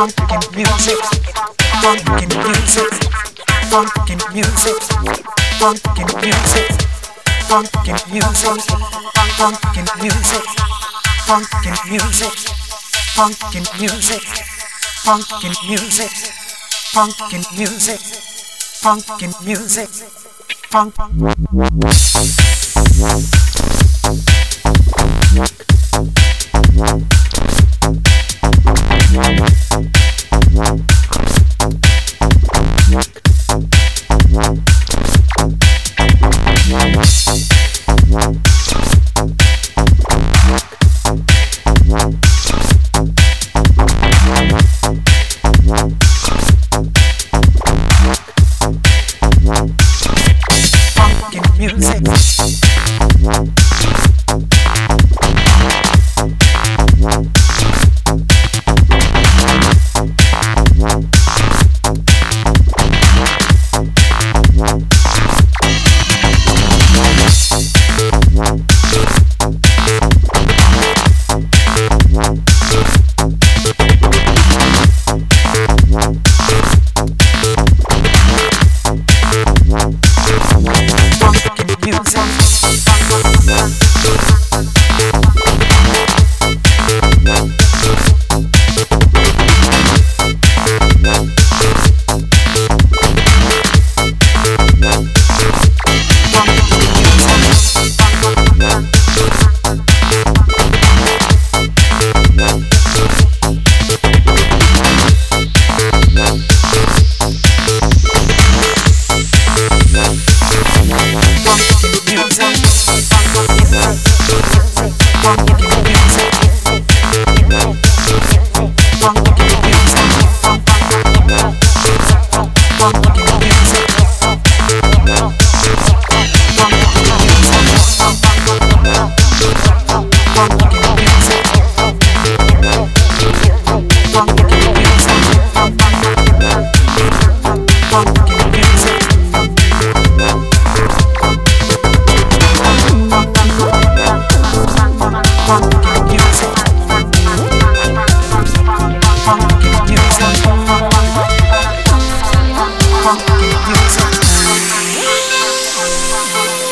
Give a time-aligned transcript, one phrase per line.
[0.00, 1.04] Funkin' music,
[1.82, 2.92] funkin' music,
[3.68, 4.80] funkin' music,
[5.60, 6.72] funkin' music,
[7.44, 8.64] funkin' music,
[9.36, 10.46] funkin' music,
[11.26, 12.32] funkin' music,
[13.14, 14.24] funkin' music,
[15.04, 16.14] funkin' music,
[16.94, 18.00] funkin' music,
[18.80, 19.90] funkin' music,
[20.70, 20.94] funk.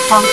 [0.09, 0.25] Funk,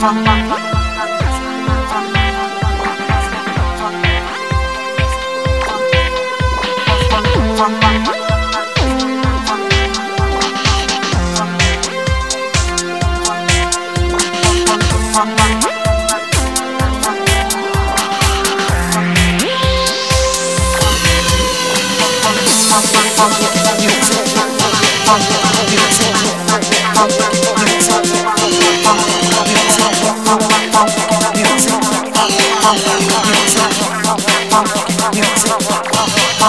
[0.00, 0.69] funk, funk.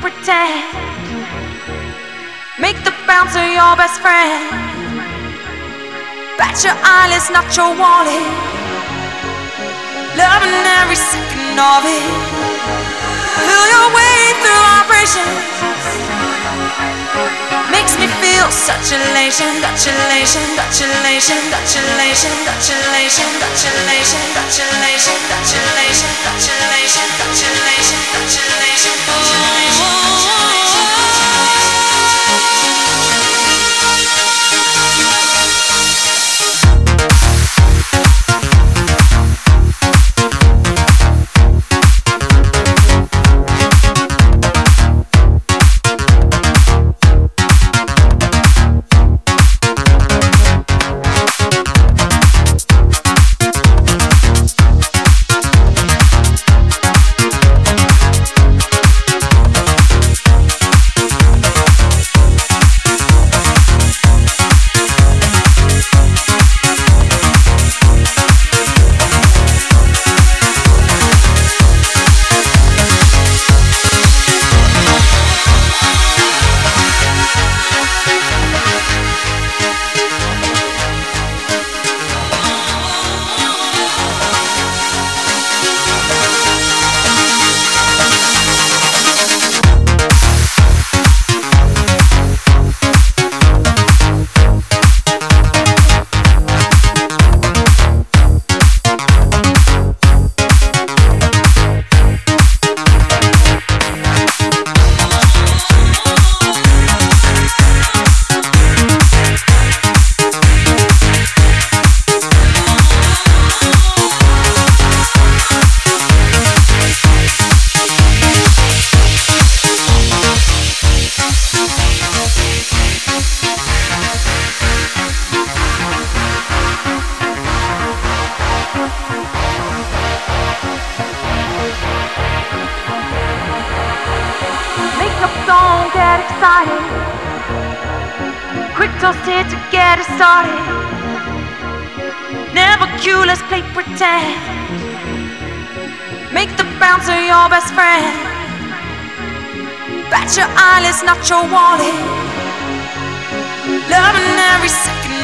[0.00, 0.64] pretend.
[2.58, 4.48] Make the bouncer your best friend.
[6.38, 8.22] Bet your eyelids, not your wallet.
[10.16, 12.06] Loving every second of it.
[13.42, 15.72] Feel your way through operations.
[17.72, 24.20] Makes me feel such elation, such elation, such elation, such elation, such elation, such elation,
[24.38, 29.71] such elation, such elation, such elation, such elation, such elation, such elation.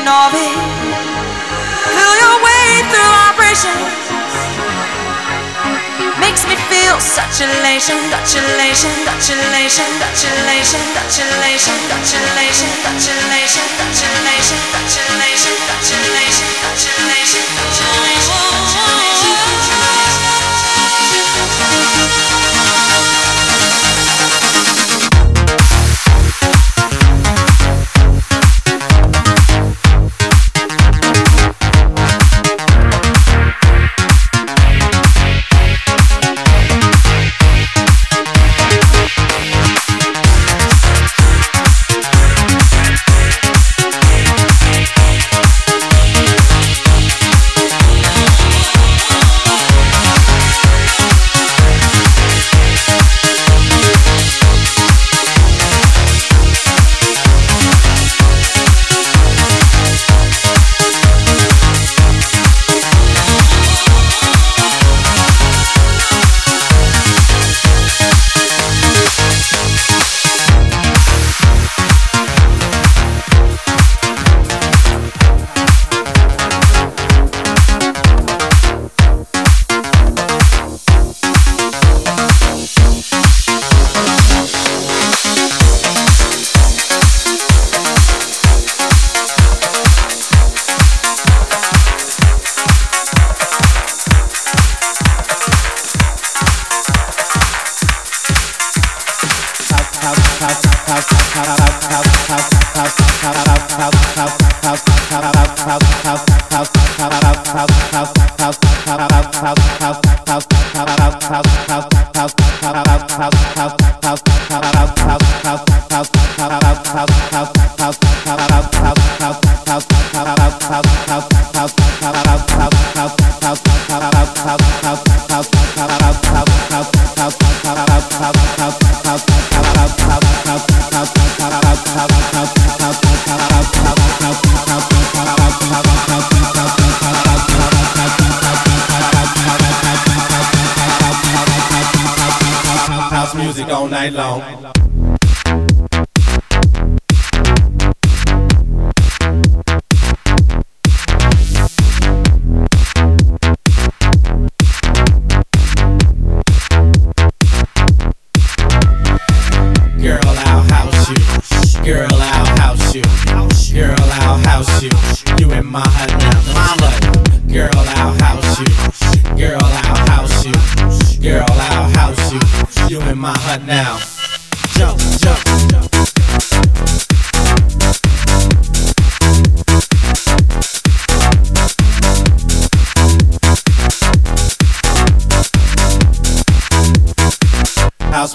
[0.09, 0.57] of it.
[1.93, 3.93] Feel your way through vibrations.
[6.17, 12.71] Makes me feel such elation, such elation, such elation, such elation, such elation, such elation,
[12.81, 18.98] such elation, such elation, such elation, such elation, such elation, such elation, such elation.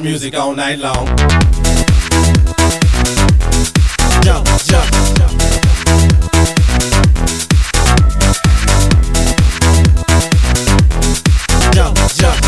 [0.03, 1.07] music all night long.
[4.21, 4.91] Jump, jump.
[11.71, 12.39] Jump, jump.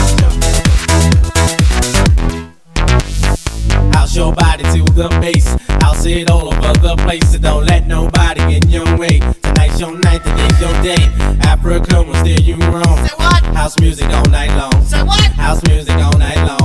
[3.94, 5.56] House your body to the bass.
[5.82, 7.32] House it all over the place.
[7.32, 9.20] So don't let nobody in your way.
[9.42, 11.04] Tonight's your night, today's your day.
[11.48, 12.98] Africa will steer you wrong.
[13.08, 13.44] Say what?
[13.56, 14.84] House music all night long.
[14.84, 15.22] Say what?
[15.32, 16.65] House music all night long.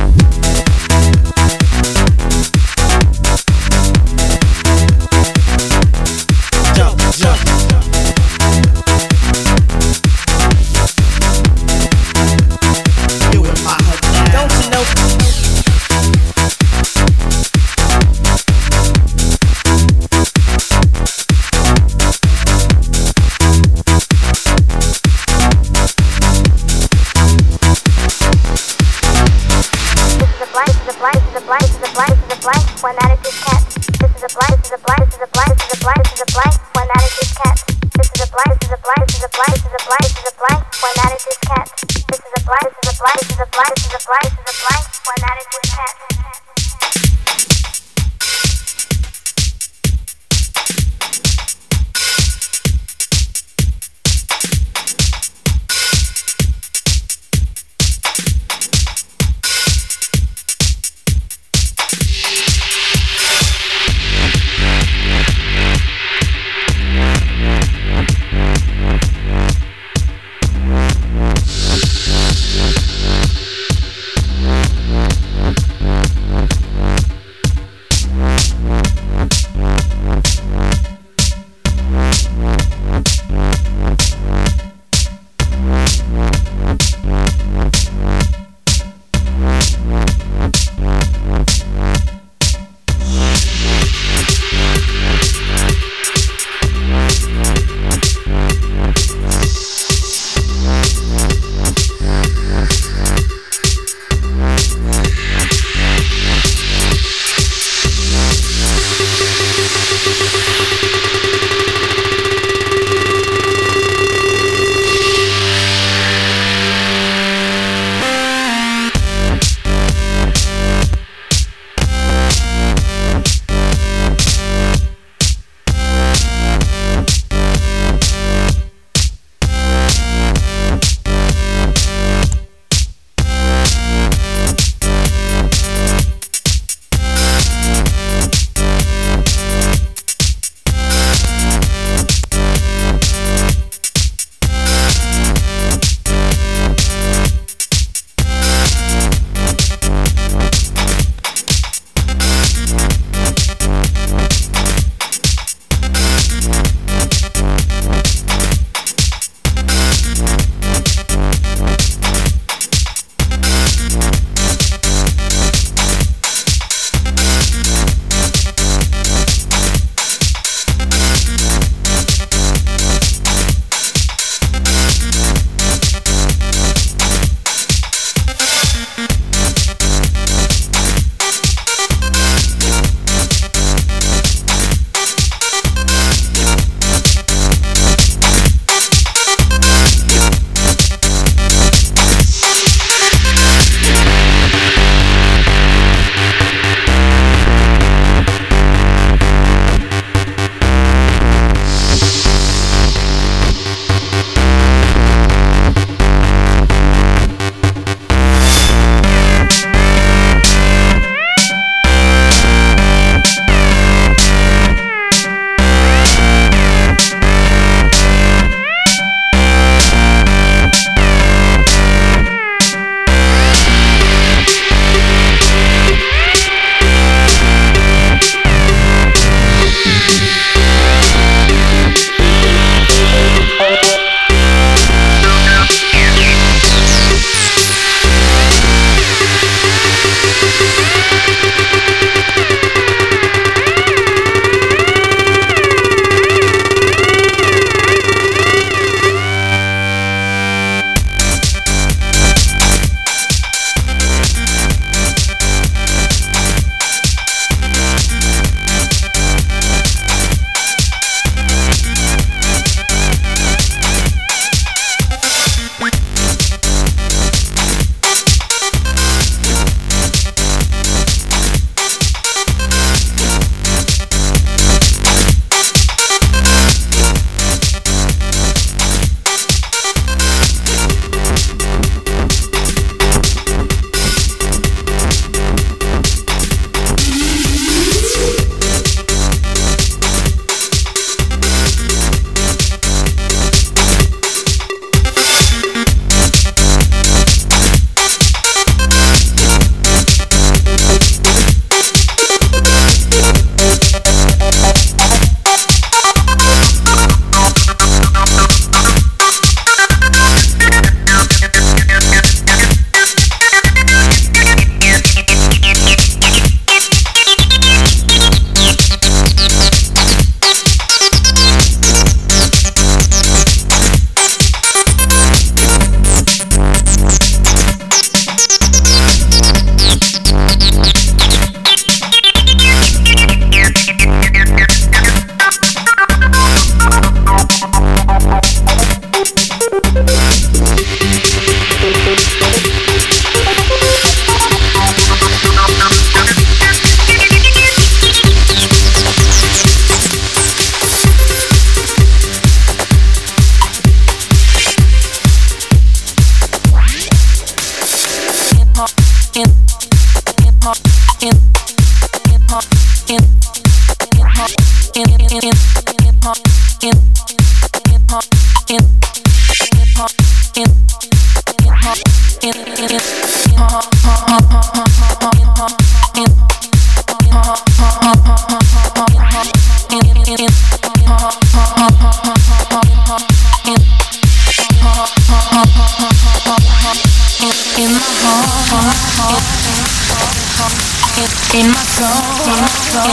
[391.53, 392.07] in my soul,
[392.47, 393.11] in my soul,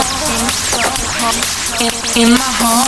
[2.15, 2.87] in my home,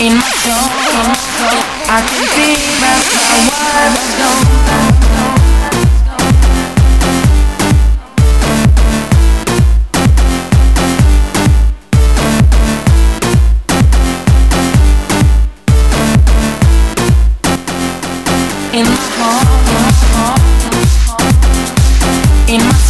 [0.00, 0.66] in my soul,
[1.88, 5.27] I can see that's how I was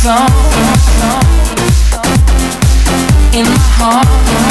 [0.09, 0.49] song
[3.35, 4.48] in my heart.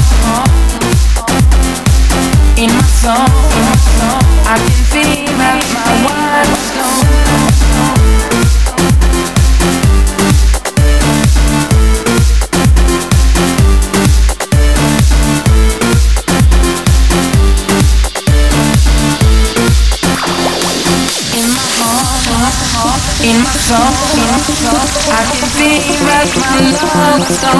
[26.17, 27.53] has my love so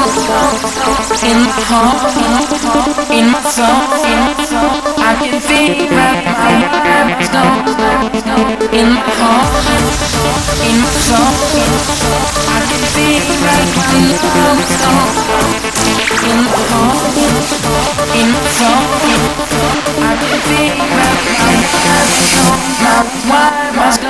[1.30, 2.02] in my heart,
[3.14, 3.86] in my soul.
[4.98, 7.44] I can feel that my love so
[8.74, 9.62] in my heart,
[10.66, 11.38] in my soul.
[12.50, 13.94] I can feel that my
[14.26, 14.94] love so
[16.26, 17.14] in my heart,
[18.18, 18.82] in my soul.
[20.02, 22.52] I can feel that my love so.
[22.82, 22.96] My
[23.28, 24.07] why must